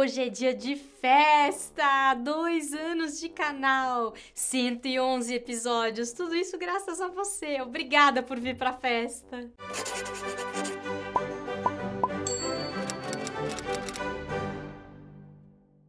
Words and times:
Hoje 0.00 0.22
é 0.22 0.30
dia 0.30 0.54
de 0.54 0.76
festa! 0.76 2.14
Dois 2.14 2.72
anos 2.72 3.20
de 3.20 3.28
canal, 3.28 4.14
111 4.32 5.34
episódios, 5.34 6.12
tudo 6.12 6.34
isso 6.34 6.56
graças 6.56 7.02
a 7.02 7.08
você. 7.08 7.60
Obrigada 7.60 8.22
por 8.22 8.40
vir 8.40 8.56
pra 8.56 8.72
festa! 8.72 9.50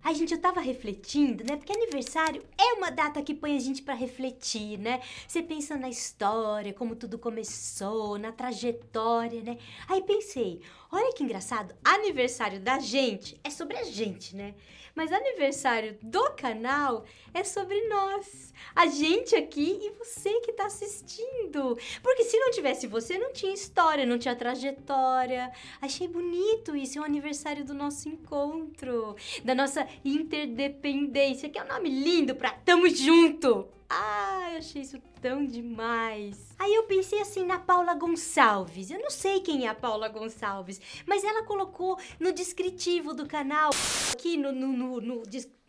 Ai, 0.04 0.16
gente, 0.16 0.34
eu 0.34 0.42
tava 0.42 0.60
refletindo, 0.60 1.46
né? 1.46 1.56
Porque 1.56 1.72
aniversário 1.72 2.44
é 2.58 2.74
uma 2.74 2.92
data 2.92 3.22
que 3.22 3.34
põe 3.34 3.56
a 3.56 3.60
gente 3.60 3.82
para 3.82 3.94
refletir, 3.94 4.78
né? 4.78 5.00
Você 5.26 5.42
pensa 5.42 5.78
na 5.78 5.88
história, 5.88 6.74
como 6.74 6.98
tudo 6.98 7.18
começou, 7.18 8.18
na 8.18 8.34
trajetória, 8.34 9.42
né? 9.42 9.58
Aí 9.88 10.02
pensei, 10.02 10.60
olha 10.92 11.14
que 11.14 11.24
engraçado, 11.24 11.74
aniversário 11.84 12.60
da 12.60 12.80
gente 12.80 13.40
é 13.44 13.50
sobre 13.50 13.78
a 13.78 13.84
gente, 13.84 14.36
né? 14.36 14.54
Mas 14.94 15.12
aniversário 15.12 15.98
do 16.02 16.32
canal 16.32 17.06
é 17.34 17.44
sobre 17.44 17.88
nós. 17.88 18.54
A 18.76 18.88
gente 18.88 19.36
aqui 19.36 19.80
e 19.82 19.90
você 19.98 20.42
que 20.42 20.52
tá 20.52 20.66
assistindo. 20.66 21.78
Porque 22.04 22.26
se 22.26 22.38
não 22.38 22.52
tivesse 22.52 22.88
você, 22.88 23.18
não 23.18 23.32
tinha 23.32 23.54
história, 23.54 24.06
não 24.06 24.20
tinha 24.20 24.36
trajetória. 24.36 25.52
Achei 25.82 26.08
bonito 26.08 26.76
isso, 26.76 27.00
é 27.00 27.02
o 27.02 27.06
aniversário 27.06 27.64
do 27.64 27.74
nosso 27.74 28.10
encontro, 28.10 29.16
da 29.44 29.56
nossa 29.56 29.88
interdependência, 30.04 31.50
que 31.50 31.58
é 31.58 31.64
um 31.64 31.68
nome 31.68 31.90
lindo 31.90 32.36
pra 32.36 32.52
tamo 32.52 32.90
junto. 32.90 33.68
Ah, 33.94 34.48
eu 34.54 34.60
achei 34.60 34.84
isso 34.84 34.98
tão 35.22 35.46
demais. 35.46 36.56
Aí 36.58 36.74
eu 36.74 36.84
pensei 36.84 37.20
assim 37.20 37.46
na 37.46 37.60
Paula 37.60 37.94
Gonçalves. 37.94 38.90
Eu 38.90 39.00
não 39.00 39.10
sei 39.10 39.42
quem 39.42 39.66
é 39.66 39.68
a 39.68 39.76
Paula 39.76 40.08
Gonçalves, 40.08 40.80
mas 41.06 41.26
ela 41.26 41.44
colocou 41.44 42.00
no 42.18 42.32
descritivo 42.32 43.14
do 43.14 43.28
canal, 43.28 43.70
aqui 44.14 44.38
no. 44.38 44.54
no, 44.54 44.68
no, 44.68 45.02
no 45.02 45.24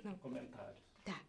não. 0.05 0.15
Comentário. 0.19 0.77
Tá. 1.03 1.21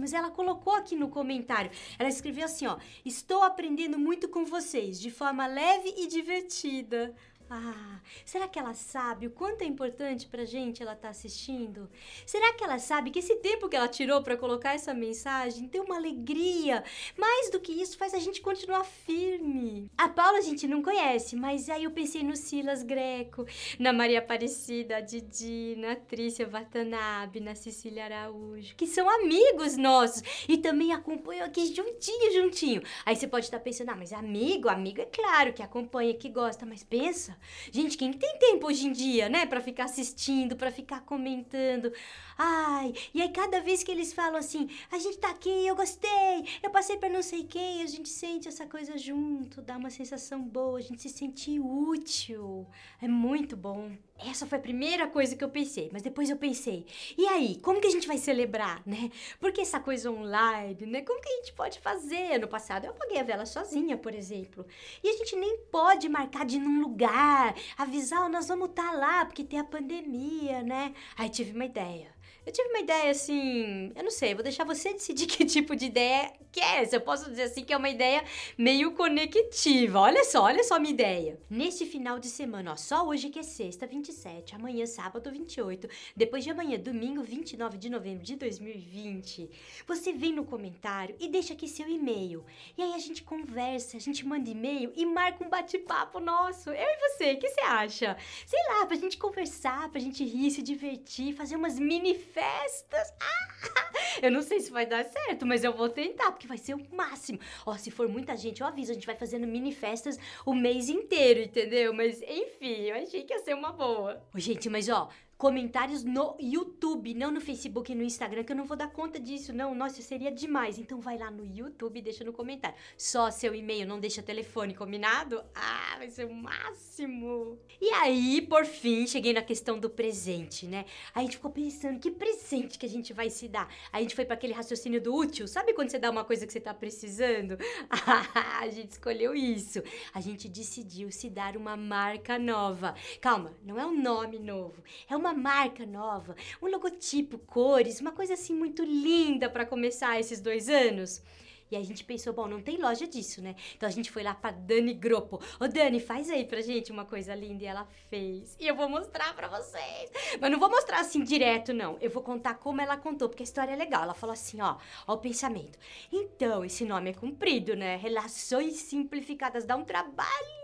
Mas 0.00 0.12
ela 0.12 0.30
colocou 0.30 0.74
aqui 0.74 0.94
no 0.94 1.08
comentário. 1.08 1.72
Ela 1.98 2.08
escreveu 2.08 2.44
assim, 2.44 2.68
ó: 2.68 2.78
"Estou 3.04 3.42
aprendendo 3.42 3.98
muito 3.98 4.28
com 4.28 4.44
vocês, 4.44 5.00
de 5.00 5.10
forma 5.10 5.44
leve 5.44 5.92
e 5.96 6.06
divertida. 6.06 7.16
Ah, 7.50 8.00
será 8.26 8.46
que 8.46 8.58
ela 8.58 8.74
sabe 8.74 9.26
o 9.26 9.30
quanto 9.30 9.62
é 9.62 9.64
importante 9.64 10.26
pra 10.26 10.44
gente 10.44 10.82
ela 10.82 10.94
tá 10.94 11.08
assistindo? 11.08 11.88
Será 12.26 12.52
que 12.52 12.62
ela 12.62 12.78
sabe 12.78 13.10
que 13.10 13.20
esse 13.20 13.36
tempo 13.36 13.70
que 13.70 13.76
ela 13.76 13.88
tirou 13.88 14.22
para 14.22 14.36
colocar 14.36 14.74
essa 14.74 14.92
mensagem 14.92 15.66
tem 15.66 15.80
uma 15.80 15.96
alegria? 15.96 16.84
Mais 17.16 17.50
do 17.50 17.58
que 17.58 17.72
isso, 17.72 17.96
faz 17.96 18.12
a 18.12 18.18
gente 18.18 18.42
continuar 18.42 18.84
firme. 18.84 19.90
A 19.96 20.10
Paula 20.10 20.38
a 20.38 20.42
gente 20.42 20.68
não 20.68 20.82
conhece, 20.82 21.36
mas 21.36 21.70
aí 21.70 21.84
eu 21.84 21.90
pensei 21.90 22.22
no 22.22 22.36
Silas 22.36 22.82
Greco, 22.82 23.46
na 23.78 23.94
Maria 23.94 24.18
Aparecida, 24.18 24.98
a 24.98 25.00
Didi, 25.00 25.74
na 25.78 25.96
Trícia 25.96 26.46
Watanabe, 26.46 27.40
na 27.40 27.54
Cecília 27.54 28.04
Araújo, 28.04 28.74
que 28.76 28.86
são 28.86 29.08
amigos 29.08 29.74
nossos 29.78 30.22
e 30.46 30.58
também 30.58 30.92
acompanham 30.92 31.46
aqui 31.46 31.74
juntinho, 31.74 32.30
juntinho. 32.30 32.82
Aí 33.06 33.16
você 33.16 33.26
pode 33.26 33.46
estar 33.46 33.60
pensando, 33.60 33.88
ah, 33.90 33.96
mas 33.96 34.12
amigo, 34.12 34.68
amigo 34.68 35.00
é 35.00 35.06
claro 35.06 35.54
que 35.54 35.62
acompanha, 35.62 36.12
que 36.12 36.28
gosta, 36.28 36.66
mas 36.66 36.84
pensa 36.84 37.37
Gente, 37.70 37.96
quem 37.96 38.12
tem 38.12 38.38
tempo 38.38 38.66
hoje 38.66 38.86
em 38.86 38.92
dia, 38.92 39.28
né, 39.28 39.46
para 39.46 39.60
ficar 39.60 39.84
assistindo, 39.84 40.56
para 40.56 40.70
ficar 40.70 41.00
comentando? 41.02 41.92
Ai, 42.36 42.92
e 43.12 43.20
aí 43.22 43.30
cada 43.30 43.60
vez 43.60 43.82
que 43.82 43.90
eles 43.90 44.12
falam 44.12 44.36
assim, 44.36 44.68
a 44.90 44.98
gente 44.98 45.18
tá 45.18 45.30
aqui, 45.30 45.66
eu 45.66 45.74
gostei, 45.76 46.44
eu 46.62 46.70
passei 46.70 46.96
para 46.96 47.08
não 47.08 47.22
sei 47.22 47.44
quem, 47.44 47.82
a 47.82 47.86
gente 47.86 48.08
sente 48.08 48.48
essa 48.48 48.66
coisa 48.66 48.96
junto, 48.96 49.62
dá 49.62 49.76
uma 49.76 49.90
sensação 49.90 50.42
boa, 50.42 50.78
a 50.78 50.82
gente 50.82 51.02
se 51.02 51.08
sente 51.08 51.58
útil. 51.58 52.66
É 53.00 53.08
muito 53.08 53.56
bom. 53.56 53.96
Essa 54.18 54.46
foi 54.46 54.58
a 54.58 54.60
primeira 54.60 55.06
coisa 55.06 55.36
que 55.36 55.44
eu 55.44 55.48
pensei, 55.48 55.88
mas 55.92 56.02
depois 56.02 56.28
eu 56.28 56.36
pensei, 56.36 56.84
e 57.16 57.26
aí, 57.26 57.56
como 57.62 57.80
que 57.80 57.86
a 57.86 57.90
gente 57.90 58.08
vai 58.08 58.18
celebrar, 58.18 58.82
né? 58.86 59.10
Porque 59.38 59.60
essa 59.60 59.78
coisa 59.78 60.10
online, 60.10 60.86
né? 60.86 61.02
Como 61.02 61.20
que 61.20 61.28
a 61.28 61.36
gente 61.36 61.52
pode 61.52 61.78
fazer? 61.78 62.38
No 62.38 62.48
passado 62.48 62.84
eu 62.84 62.90
apaguei 62.90 63.20
a 63.20 63.22
vela 63.22 63.46
sozinha, 63.46 63.96
por 63.96 64.14
exemplo. 64.14 64.66
E 65.02 65.08
a 65.08 65.16
gente 65.18 65.36
nem 65.36 65.58
pode 65.70 66.08
marcar 66.08 66.44
de 66.44 66.56
ir 66.56 66.60
num 66.60 66.80
lugar, 66.80 67.54
avisar, 67.76 68.24
oh, 68.24 68.28
nós 68.28 68.48
vamos 68.48 68.70
estar 68.70 68.90
tá 68.90 68.92
lá 68.92 69.24
porque 69.24 69.44
tem 69.44 69.60
a 69.60 69.64
pandemia, 69.64 70.62
né? 70.62 70.94
Aí 71.16 71.28
tive 71.28 71.52
uma 71.52 71.64
ideia. 71.64 72.17
Eu 72.46 72.52
tive 72.52 72.68
uma 72.70 72.78
ideia 72.78 73.10
assim, 73.10 73.92
eu 73.94 74.02
não 74.02 74.10
sei, 74.10 74.34
vou 74.34 74.42
deixar 74.42 74.64
você 74.64 74.92
decidir 74.94 75.26
que 75.26 75.44
tipo 75.44 75.76
de 75.76 75.86
ideia 75.86 76.32
que 76.50 76.60
é 76.60 76.82
essa. 76.82 76.96
Eu 76.96 77.00
posso 77.00 77.28
dizer 77.28 77.42
assim 77.42 77.62
que 77.62 77.72
é 77.72 77.76
uma 77.76 77.90
ideia 77.90 78.24
meio 78.56 78.92
conectiva. 78.92 80.00
Olha 80.00 80.24
só, 80.24 80.44
olha 80.44 80.64
só 80.64 80.76
a 80.76 80.78
minha 80.78 80.94
ideia. 80.94 81.38
Nesse 81.50 81.84
final 81.86 82.18
de 82.18 82.28
semana, 82.28 82.72
ó, 82.72 82.76
só 82.76 83.06
hoje 83.06 83.28
que 83.28 83.38
é 83.38 83.42
sexta, 83.42 83.86
27, 83.86 84.54
amanhã 84.54 84.86
sábado 84.86 85.30
28, 85.30 85.88
depois 86.16 86.42
de 86.42 86.50
amanhã 86.50 86.78
domingo 86.78 87.22
29 87.22 87.76
de 87.76 87.90
novembro 87.90 88.24
de 88.24 88.34
2020, 88.36 89.50
você 89.86 90.12
vem 90.12 90.32
no 90.32 90.44
comentário 90.44 91.14
e 91.20 91.28
deixa 91.28 91.52
aqui 91.52 91.68
seu 91.68 91.88
e-mail. 91.88 92.44
E 92.76 92.82
aí 92.82 92.94
a 92.94 92.98
gente 92.98 93.22
conversa, 93.22 93.96
a 93.96 94.00
gente 94.00 94.26
manda 94.26 94.48
e-mail 94.48 94.92
e 94.96 95.04
marca 95.04 95.44
um 95.44 95.48
bate-papo 95.48 96.18
nosso. 96.18 96.70
Eu 96.70 96.76
e 96.76 96.98
você, 97.10 97.32
o 97.32 97.38
que 97.38 97.48
você 97.48 97.60
acha? 97.60 98.16
Sei 98.46 98.60
lá, 98.70 98.86
pra 98.86 98.96
gente 98.96 99.18
conversar, 99.18 99.90
pra 99.90 100.00
gente 100.00 100.24
rir, 100.24 100.50
se 100.50 100.62
divertir, 100.62 101.34
fazer 101.34 101.56
umas 101.56 101.78
mini 101.78 102.14
festas. 102.18 103.12
Ah, 103.20 103.90
eu 104.22 104.30
não 104.30 104.42
sei 104.42 104.60
se 104.60 104.70
vai 104.70 104.86
dar 104.86 105.04
certo, 105.04 105.46
mas 105.46 105.64
eu 105.64 105.72
vou 105.72 105.88
tentar, 105.88 106.32
porque 106.32 106.46
vai 106.46 106.58
ser 106.58 106.74
o 106.74 106.86
máximo. 106.94 107.38
Ó, 107.64 107.76
se 107.76 107.90
for 107.90 108.08
muita 108.08 108.36
gente, 108.36 108.60
eu 108.60 108.66
aviso, 108.66 108.90
a 108.90 108.94
gente 108.94 109.06
vai 109.06 109.16
fazendo 109.16 109.46
mini 109.46 109.72
festas 109.72 110.18
o 110.44 110.54
mês 110.54 110.88
inteiro, 110.88 111.40
entendeu? 111.40 111.92
Mas 111.92 112.20
enfim, 112.22 112.82
eu 112.82 112.96
achei 112.96 113.22
que 113.22 113.32
ia 113.32 113.38
ser 113.38 113.54
uma 113.54 113.72
boa. 113.72 114.22
Gente, 114.34 114.68
mas 114.68 114.88
ó, 114.88 115.08
comentários 115.38 116.02
no 116.02 116.36
YouTube, 116.40 117.14
não 117.14 117.30
no 117.30 117.40
Facebook 117.40 117.92
e 117.92 117.94
no 117.94 118.02
Instagram, 118.02 118.42
que 118.42 118.50
eu 118.50 118.56
não 118.56 118.64
vou 118.64 118.76
dar 118.76 118.90
conta 118.90 119.20
disso, 119.20 119.52
não. 119.52 119.72
Nossa, 119.72 120.02
seria 120.02 120.32
demais. 120.32 120.78
Então 120.78 121.00
vai 121.00 121.16
lá 121.16 121.30
no 121.30 121.46
YouTube 121.46 122.00
e 122.00 122.02
deixa 122.02 122.24
no 122.24 122.32
comentário. 122.32 122.76
Só 122.96 123.30
seu 123.30 123.54
e-mail, 123.54 123.86
não 123.86 124.00
deixa 124.00 124.20
telefone, 124.20 124.74
combinado? 124.74 125.40
Ah, 125.54 125.94
vai 125.96 126.10
ser 126.10 126.26
o 126.26 126.34
máximo. 126.34 127.56
E 127.80 127.88
aí, 127.90 128.42
por 128.42 128.66
fim, 128.66 129.06
cheguei 129.06 129.32
na 129.32 129.40
questão 129.40 129.78
do 129.78 129.88
presente, 129.88 130.66
né? 130.66 130.84
A 131.14 131.20
gente 131.20 131.36
ficou 131.36 131.52
pensando, 131.52 132.00
que 132.00 132.10
presente 132.10 132.76
que 132.76 132.86
a 132.86 132.88
gente 132.88 133.12
vai 133.12 133.30
se 133.30 133.46
dar? 133.46 133.72
A 133.92 134.00
gente 134.00 134.16
foi 134.16 134.24
para 134.24 134.34
aquele 134.34 134.52
raciocínio 134.52 135.00
do 135.00 135.14
útil. 135.14 135.46
Sabe 135.46 135.72
quando 135.72 135.90
você 135.90 136.00
dá 136.00 136.10
uma 136.10 136.24
coisa 136.24 136.44
que 136.44 136.52
você 136.52 136.60
tá 136.60 136.74
precisando? 136.74 137.56
A 138.58 138.68
gente 138.68 138.90
escolheu 138.92 139.34
isso. 139.34 139.80
A 140.12 140.20
gente 140.20 140.48
decidiu 140.48 141.12
se 141.12 141.30
dar 141.30 141.56
uma 141.56 141.76
marca 141.76 142.38
nova. 142.38 142.96
Calma, 143.20 143.54
não 143.64 143.78
é 143.78 143.86
um 143.86 144.02
nome 144.02 144.40
novo. 144.40 144.82
É 145.08 145.16
uma 145.16 145.27
uma 145.28 145.34
marca 145.34 145.84
nova, 145.84 146.34
um 146.62 146.66
logotipo, 146.66 147.38
cores, 147.38 148.00
uma 148.00 148.12
coisa 148.12 148.32
assim 148.34 148.54
muito 148.54 148.82
linda 148.82 149.50
para 149.50 149.66
começar 149.66 150.18
esses 150.18 150.40
dois 150.40 150.68
anos. 150.68 151.22
E 151.70 151.76
a 151.76 151.82
gente 151.82 152.02
pensou, 152.02 152.32
bom, 152.32 152.48
não 152.48 152.62
tem 152.62 152.78
loja 152.78 153.06
disso, 153.06 153.42
né? 153.42 153.54
Então 153.76 153.86
a 153.86 153.92
gente 153.92 154.10
foi 154.10 154.22
lá 154.22 154.34
pra 154.34 154.50
Dani 154.50 154.94
Gropo. 154.94 155.38
Ô 155.60 155.68
Dani, 155.68 156.00
faz 156.00 156.30
aí 156.30 156.46
pra 156.46 156.62
gente 156.62 156.90
uma 156.90 157.04
coisa 157.04 157.34
linda. 157.34 157.62
E 157.62 157.66
ela 157.66 157.86
fez. 158.08 158.56
E 158.58 158.66
eu 158.66 158.74
vou 158.74 158.88
mostrar 158.88 159.34
pra 159.34 159.48
vocês. 159.48 160.10
Mas 160.40 160.50
não 160.50 160.58
vou 160.58 160.70
mostrar 160.70 161.00
assim 161.00 161.22
direto, 161.22 161.74
não. 161.74 161.98
Eu 162.00 162.08
vou 162.08 162.22
contar 162.22 162.54
como 162.54 162.80
ela 162.80 162.96
contou, 162.96 163.28
porque 163.28 163.42
a 163.42 163.44
história 163.44 163.72
é 163.72 163.76
legal. 163.76 164.04
Ela 164.04 164.14
falou 164.14 164.32
assim, 164.32 164.62
ó, 164.62 164.76
ó 165.06 165.12
o 165.12 165.18
pensamento. 165.18 165.78
Então, 166.10 166.64
esse 166.64 166.86
nome 166.86 167.10
é 167.10 167.12
comprido, 167.12 167.76
né? 167.76 167.96
Relações 167.96 168.76
simplificadas 168.76 169.66
dá 169.66 169.76
um 169.76 169.84
trabalho 169.84 170.57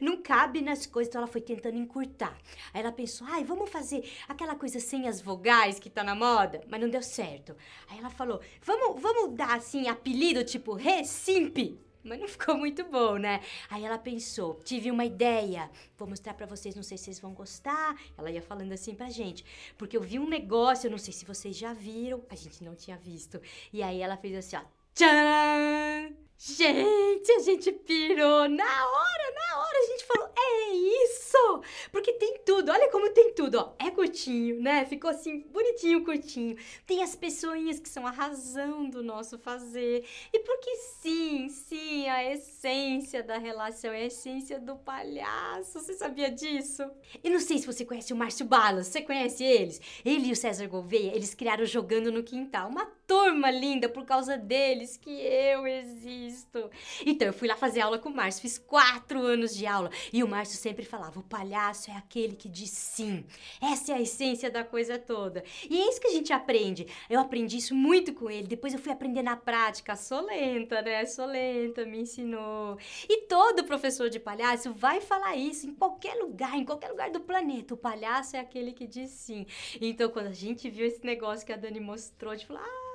não 0.00 0.22
cabe 0.22 0.60
nas 0.60 0.86
coisas, 0.86 1.08
então 1.08 1.20
ela 1.20 1.30
foi 1.30 1.40
tentando 1.40 1.76
encurtar. 1.76 2.36
Aí 2.72 2.80
ela 2.80 2.92
pensou, 2.92 3.26
ai, 3.30 3.44
vamos 3.44 3.70
fazer 3.70 4.08
aquela 4.28 4.54
coisa 4.54 4.80
sem 4.80 5.08
as 5.08 5.20
vogais 5.20 5.78
que 5.78 5.90
tá 5.90 6.02
na 6.02 6.14
moda, 6.14 6.60
mas 6.68 6.80
não 6.80 6.88
deu 6.88 7.02
certo. 7.02 7.56
Aí 7.88 7.98
ela 7.98 8.10
falou, 8.10 8.40
vamos, 8.62 9.00
vamos 9.00 9.34
dar 9.34 9.56
assim 9.56 9.88
apelido 9.88 10.44
tipo 10.44 10.74
Recimp. 10.74 11.58
Mas 12.06 12.20
não 12.20 12.28
ficou 12.28 12.56
muito 12.56 12.84
bom, 12.84 13.16
né? 13.16 13.40
Aí 13.68 13.84
ela 13.84 13.98
pensou, 13.98 14.60
tive 14.62 14.92
uma 14.92 15.04
ideia, 15.04 15.68
vou 15.98 16.06
mostrar 16.06 16.34
para 16.34 16.46
vocês, 16.46 16.76
não 16.76 16.82
sei 16.84 16.96
se 16.96 17.04
vocês 17.04 17.18
vão 17.18 17.34
gostar. 17.34 18.00
Ela 18.16 18.30
ia 18.30 18.40
falando 18.40 18.70
assim 18.72 18.94
pra 18.94 19.10
gente, 19.10 19.44
porque 19.76 19.96
eu 19.96 20.02
vi 20.02 20.16
um 20.16 20.28
negócio, 20.28 20.86
eu 20.86 20.90
não 20.92 20.98
sei 20.98 21.12
se 21.12 21.24
vocês 21.24 21.56
já 21.56 21.72
viram, 21.72 22.24
a 22.30 22.36
gente 22.36 22.62
não 22.62 22.76
tinha 22.76 22.96
visto. 22.96 23.40
E 23.72 23.82
aí 23.82 24.00
ela 24.00 24.16
fez 24.16 24.36
assim, 24.36 24.56
ó, 24.56 24.62
tcharam! 24.96 26.16
Gente, 26.38 27.32
a 27.32 27.40
gente 27.40 27.72
pirou 27.72 28.48
na 28.48 28.64
hora, 28.64 29.34
na 29.34 29.58
hora 29.58 29.78
a 29.78 29.90
gente 29.90 30.04
falou, 30.04 30.30
é 30.38 30.70
isso! 31.04 31.62
Porque 31.90 32.12
tem 32.12 32.38
tudo, 32.44 32.70
olha 32.70 32.90
como 32.90 33.10
tem 33.10 33.32
tudo, 33.34 33.58
ó. 33.58 33.74
É 33.84 33.90
curtinho, 33.90 34.60
né? 34.60 34.84
Ficou 34.84 35.10
assim, 35.10 35.40
bonitinho, 35.50 36.04
curtinho. 36.04 36.56
Tem 36.86 37.02
as 37.02 37.16
pessoinhas 37.16 37.80
que 37.80 37.88
são 37.88 38.06
a 38.06 38.10
razão 38.10 38.88
do 38.88 39.02
nosso 39.02 39.38
fazer. 39.38 40.06
E 40.32 40.38
porque 40.40 40.76
sim, 41.00 41.48
sim, 41.48 42.08
a 42.08 42.32
essência 42.32 43.22
da 43.22 43.38
relação 43.38 43.92
é 43.92 44.02
a 44.02 44.06
essência 44.06 44.60
do 44.60 44.76
palhaço. 44.76 45.80
Você 45.80 45.94
sabia 45.94 46.30
disso? 46.30 46.88
E 47.24 47.30
não 47.30 47.40
sei 47.40 47.58
se 47.58 47.66
você 47.66 47.84
conhece 47.84 48.12
o 48.12 48.16
Márcio 48.16 48.46
Balas, 48.46 48.86
você 48.86 49.02
conhece 49.02 49.42
eles? 49.42 49.80
Ele 50.04 50.28
e 50.28 50.32
o 50.32 50.36
César 50.36 50.68
Gouveia, 50.68 51.14
eles 51.14 51.34
criaram 51.34 51.64
Jogando 51.64 52.12
no 52.12 52.22
Quintal, 52.22 52.68
uma 52.68 52.86
turma 53.06 53.50
linda 53.50 53.88
por 53.88 54.04
causa 54.04 54.36
deles 54.36 54.85
que 54.94 55.10
eu 55.10 55.66
existo. 55.66 56.70
Então, 57.06 57.28
eu 57.28 57.32
fui 57.32 57.48
lá 57.48 57.56
fazer 57.56 57.80
aula 57.80 57.98
com 57.98 58.10
o 58.10 58.14
Márcio, 58.14 58.42
fiz 58.42 58.58
quatro 58.58 59.22
anos 59.22 59.56
de 59.56 59.66
aula. 59.66 59.90
E 60.12 60.22
o 60.22 60.28
Márcio 60.28 60.58
sempre 60.58 60.84
falava: 60.84 61.18
o 61.18 61.22
palhaço 61.22 61.90
é 61.90 61.96
aquele 61.96 62.36
que 62.36 62.46
diz 62.46 62.68
sim. 62.70 63.24
Essa 63.62 63.92
é 63.92 63.94
a 63.94 64.00
essência 64.02 64.50
da 64.50 64.62
coisa 64.62 64.98
toda. 64.98 65.42
E 65.70 65.80
é 65.80 65.88
isso 65.88 66.00
que 66.00 66.08
a 66.08 66.12
gente 66.12 66.30
aprende. 66.32 66.86
Eu 67.08 67.20
aprendi 67.20 67.56
isso 67.56 67.74
muito 67.74 68.12
com 68.12 68.30
ele. 68.30 68.46
Depois 68.46 68.74
eu 68.74 68.80
fui 68.80 68.92
aprender 68.92 69.22
na 69.22 69.36
prática. 69.36 69.96
Sou 69.96 70.20
lenta, 70.20 70.82
né? 70.82 71.06
Sou 71.06 71.24
lenta, 71.24 71.86
me 71.86 72.00
ensinou. 72.00 72.76
E 73.08 73.22
todo 73.22 73.64
professor 73.64 74.10
de 74.10 74.20
palhaço 74.20 74.74
vai 74.74 75.00
falar 75.00 75.36
isso 75.36 75.66
em 75.66 75.74
qualquer 75.74 76.14
lugar, 76.16 76.54
em 76.56 76.64
qualquer 76.64 76.88
lugar 76.88 77.10
do 77.10 77.20
planeta. 77.20 77.72
O 77.72 77.76
palhaço 77.78 78.36
é 78.36 78.40
aquele 78.40 78.72
que 78.72 78.86
diz 78.86 79.10
sim. 79.10 79.46
Então, 79.80 80.10
quando 80.10 80.26
a 80.26 80.32
gente 80.32 80.68
viu 80.68 80.86
esse 80.86 81.04
negócio 81.04 81.46
que 81.46 81.52
a 81.52 81.56
Dani 81.56 81.80
mostrou, 81.80 82.32
a 82.32 82.36
gente 82.36 82.46
falou: 82.46 82.62
ah, 82.62 82.85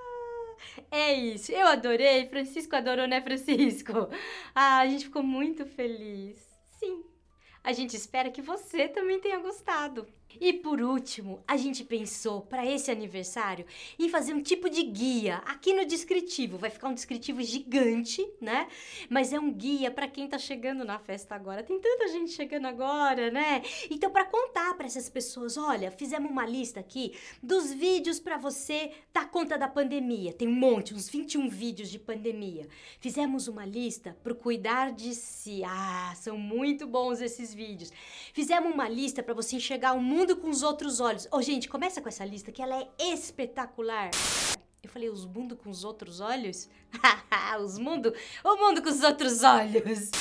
é 0.91 1.13
isso, 1.13 1.51
eu 1.51 1.67
adorei. 1.67 2.27
Francisco 2.29 2.75
adorou, 2.75 3.07
né, 3.07 3.21
Francisco? 3.21 3.93
Ah, 4.55 4.79
a 4.79 4.87
gente 4.87 5.05
ficou 5.05 5.23
muito 5.23 5.65
feliz. 5.65 6.37
Sim, 6.79 7.03
a 7.63 7.73
gente 7.73 7.95
espera 7.95 8.31
que 8.31 8.41
você 8.41 8.87
também 8.87 9.19
tenha 9.19 9.39
gostado. 9.39 10.07
E 10.39 10.53
por 10.53 10.81
último, 10.81 11.43
a 11.47 11.57
gente 11.57 11.83
pensou 11.83 12.41
para 12.41 12.65
esse 12.65 12.89
aniversário 12.89 13.65
em 13.99 14.07
fazer 14.07 14.33
um 14.33 14.41
tipo 14.41 14.69
de 14.69 14.83
guia 14.83 15.37
aqui 15.45 15.73
no 15.73 15.85
descritivo. 15.85 16.57
Vai 16.57 16.69
ficar 16.69 16.87
um 16.87 16.93
descritivo 16.93 17.41
gigante, 17.41 18.25
né? 18.39 18.67
Mas 19.09 19.33
é 19.33 19.39
um 19.39 19.51
guia 19.51 19.91
para 19.91 20.07
quem 20.07 20.27
tá 20.27 20.37
chegando 20.37 20.85
na 20.85 20.99
festa 20.99 21.35
agora. 21.35 21.63
Tem 21.63 21.79
tanta 21.79 22.07
gente 22.07 22.31
chegando 22.31 22.67
agora, 22.67 23.29
né? 23.31 23.61
Então 23.89 24.09
para 24.11 24.25
contar 24.25 24.73
para 24.75 24.85
essas 24.85 25.09
pessoas, 25.09 25.57
olha, 25.57 25.91
fizemos 25.91 26.31
uma 26.31 26.45
lista 26.45 26.79
aqui 26.79 27.13
dos 27.41 27.73
vídeos 27.73 28.19
para 28.19 28.37
você 28.37 28.91
dar 29.13 29.29
conta 29.29 29.57
da 29.57 29.67
pandemia. 29.67 30.33
Tem 30.33 30.47
um 30.47 30.55
monte, 30.55 30.93
uns 30.93 31.09
21 31.09 31.49
vídeos 31.49 31.89
de 31.89 31.99
pandemia. 31.99 32.67
Fizemos 32.99 33.47
uma 33.47 33.65
lista 33.65 34.17
pro 34.23 34.35
cuidar 34.35 34.91
de 34.91 35.13
si. 35.13 35.61
Ah, 35.65 36.13
são 36.15 36.37
muito 36.37 36.87
bons 36.87 37.21
esses 37.21 37.50
vídeos. 37.53 37.91
Fizemos 38.33 38.73
uma 38.73 38.87
lista 38.87 39.21
para 39.21 39.33
você 39.33 39.57
enxergar 39.57 39.93
o 39.93 40.01
mundo 40.01 40.21
mundo 40.21 40.35
com 40.35 40.49
os 40.49 40.61
outros 40.61 40.99
olhos. 40.99 41.25
Ô, 41.25 41.37
oh, 41.37 41.41
gente, 41.41 41.67
começa 41.67 42.01
com 42.01 42.07
essa 42.07 42.23
lista 42.23 42.51
que 42.51 42.61
ela 42.61 42.75
é 42.75 42.87
espetacular. 42.99 44.11
Eu 44.83 44.89
falei, 44.89 45.09
os 45.09 45.25
mundo 45.25 45.55
com 45.55 45.69
os 45.69 45.83
outros 45.83 46.19
olhos? 46.19 46.69
os 47.59 47.77
mundo, 47.77 48.13
o 48.43 48.55
mundo 48.57 48.81
com 48.81 48.89
os 48.89 49.03
outros 49.03 49.43
olhos. 49.43 50.11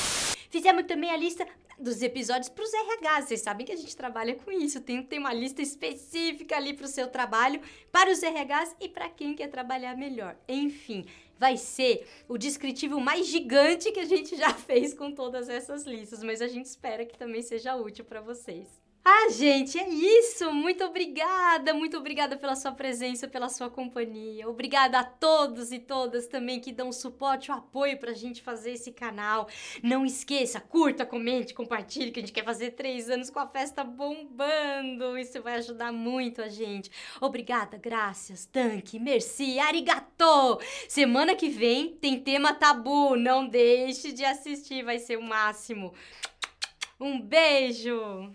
Fizemos 0.48 0.84
também 0.86 1.10
a 1.10 1.16
lista 1.16 1.46
dos 1.80 2.02
episódios 2.02 2.48
para 2.48 2.64
os 2.64 2.72
RH. 2.72 3.22
Vocês 3.22 3.40
sabem 3.40 3.66
que 3.66 3.72
a 3.72 3.76
gente 3.76 3.96
trabalha 3.96 4.34
com 4.34 4.52
isso. 4.52 4.80
Tem, 4.80 5.02
tem 5.02 5.18
uma 5.18 5.32
lista 5.32 5.62
específica 5.62 6.56
ali 6.56 6.74
para 6.74 6.86
o 6.86 6.88
seu 6.88 7.08
trabalho, 7.08 7.60
para 7.90 8.10
os 8.10 8.20
RHs 8.20 8.76
e 8.80 8.88
para 8.88 9.08
quem 9.08 9.34
quer 9.34 9.48
trabalhar 9.48 9.96
melhor. 9.96 10.36
Enfim, 10.48 11.06
vai 11.38 11.56
ser 11.56 12.06
o 12.28 12.36
descritivo 12.36 13.00
mais 13.00 13.26
gigante 13.26 13.92
que 13.92 14.00
a 14.00 14.04
gente 14.04 14.36
já 14.36 14.52
fez 14.54 14.94
com 14.94 15.10
todas 15.12 15.48
essas 15.48 15.84
listas, 15.84 16.22
mas 16.22 16.42
a 16.42 16.48
gente 16.48 16.66
espera 16.66 17.04
que 17.04 17.18
também 17.18 17.42
seja 17.42 17.76
útil 17.76 18.04
para 18.04 18.20
vocês. 18.20 18.79
Ah, 19.02 19.30
gente, 19.30 19.78
é 19.78 19.88
isso. 19.88 20.52
Muito 20.52 20.84
obrigada, 20.84 21.72
muito 21.72 21.96
obrigada 21.96 22.36
pela 22.36 22.54
sua 22.54 22.72
presença, 22.72 23.26
pela 23.26 23.48
sua 23.48 23.70
companhia. 23.70 24.46
Obrigada 24.46 24.98
a 24.98 25.04
todos 25.04 25.72
e 25.72 25.78
todas 25.78 26.26
também 26.26 26.60
que 26.60 26.70
dão 26.70 26.92
suporte, 26.92 27.50
o 27.50 27.54
apoio 27.54 27.98
pra 27.98 28.12
gente 28.12 28.42
fazer 28.42 28.72
esse 28.72 28.92
canal. 28.92 29.48
Não 29.82 30.04
esqueça, 30.04 30.60
curta, 30.60 31.06
comente, 31.06 31.54
compartilhe, 31.54 32.10
que 32.10 32.20
a 32.20 32.22
gente 32.22 32.32
quer 32.32 32.44
fazer 32.44 32.72
três 32.72 33.08
anos 33.08 33.30
com 33.30 33.38
a 33.38 33.46
festa 33.46 33.82
bombando. 33.82 35.16
Isso 35.18 35.40
vai 35.42 35.54
ajudar 35.54 35.92
muito 35.92 36.42
a 36.42 36.48
gente. 36.48 36.90
Obrigada, 37.22 37.78
graças, 37.78 38.44
tanque, 38.44 38.98
merci, 38.98 39.58
arigato. 39.58 40.60
Semana 40.88 41.34
que 41.34 41.48
vem 41.48 41.94
tem 41.94 42.20
tema 42.20 42.52
tabu. 42.52 43.16
Não 43.16 43.48
deixe 43.48 44.12
de 44.12 44.24
assistir, 44.26 44.84
vai 44.84 44.98
ser 44.98 45.16
o 45.16 45.22
máximo. 45.22 45.94
Um 47.00 47.18
beijo! 47.18 48.30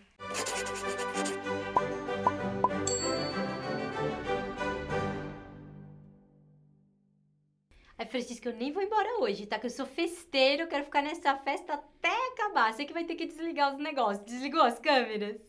Ai, 7.97 8.06
Francisca, 8.06 8.50
eu 8.50 8.56
nem 8.56 8.73
vou 8.73 8.83
embora 8.83 9.21
hoje, 9.21 9.45
tá? 9.45 9.57
Que 9.57 9.67
eu 9.67 9.69
sou 9.69 9.85
festeiro, 9.85 10.67
quero 10.67 10.83
ficar 10.83 11.01
nessa 11.01 11.35
festa 11.38 11.73
até 11.73 12.27
acabar. 12.33 12.73
Você 12.73 12.83
que 12.85 12.94
vai 12.94 13.06
ter 13.06 13.15
que 13.15 13.25
desligar 13.25 13.73
os 13.73 13.79
negócios. 13.79 14.25
Desligou 14.25 14.62
as 14.62 14.77
câmeras? 14.79 15.39